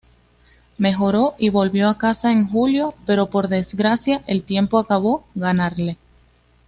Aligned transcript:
Mejoró 0.79 1.35
y 1.37 1.49
volvió 1.49 1.87
a 1.87 1.99
casa 1.99 2.31
en 2.31 2.47
julio, 2.49 2.95
pero 3.05 3.27
por 3.27 3.49
desgracia, 3.49 4.23
el 4.25 4.41
tiempo 4.41 4.79
acabó 4.79 5.23
ganarle. 5.35 5.95